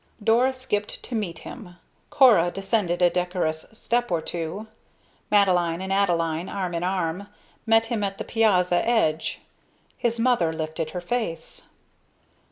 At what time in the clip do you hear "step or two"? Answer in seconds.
3.73-4.65